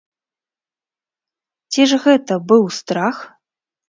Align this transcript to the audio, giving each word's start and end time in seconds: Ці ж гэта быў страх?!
Ці 1.75 1.81
ж 1.91 1.99
гэта 2.05 2.33
быў 2.53 2.63
страх?! 2.79 3.21